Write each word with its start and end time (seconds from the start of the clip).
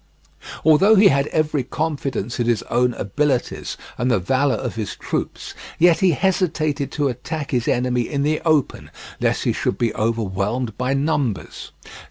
Although 0.65 0.95
he 0.95 1.09
had 1.09 1.27
every 1.27 1.63
confidence 1.63 2.39
in 2.39 2.47
his 2.47 2.63
own 2.71 2.95
abilities 2.95 3.77
and 3.99 4.09
the 4.09 4.17
valour 4.17 4.55
of 4.55 4.73
his 4.73 4.95
troops, 4.95 5.53
yet 5.77 5.99
he 5.99 6.09
hesitated 6.13 6.91
to 6.93 7.07
attack 7.07 7.51
his 7.51 7.67
enemy 7.67 8.09
in 8.09 8.23
the 8.23 8.41
open 8.43 8.89
lest 9.19 9.43
he 9.43 9.53
should 9.53 9.77
be 9.77 9.93
overwhelmed 9.93 10.75
by 10.75 10.95
numbers. 10.95 11.71